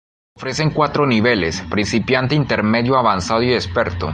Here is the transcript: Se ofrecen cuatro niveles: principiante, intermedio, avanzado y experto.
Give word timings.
Se 0.33 0.39
ofrecen 0.39 0.71
cuatro 0.71 1.05
niveles: 1.05 1.61
principiante, 1.69 2.33
intermedio, 2.33 2.97
avanzado 2.97 3.43
y 3.43 3.53
experto. 3.53 4.09